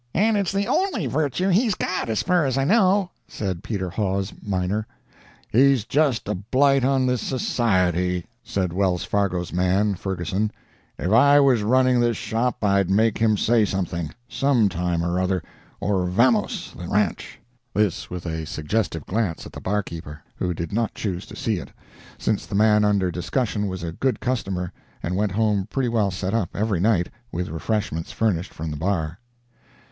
[0.15, 4.33] "And it's the only virtue he's got, as fur as I know," said Peter Hawes,
[4.41, 4.87] miner.
[5.51, 10.49] "He's just a blight on this society," said Wells Fargo's man, Ferguson.
[10.97, 15.43] "If I was running this shop I'd make him say something, some time or other,
[15.79, 17.39] or vamos the ranch."
[17.71, 21.69] This with a suggestive glance at the barkeeper, who did not choose to see it,
[22.17, 24.73] since the man under discussion was a good customer,
[25.03, 29.19] and went home pretty well set up, every night, with refreshments furnished from the bar.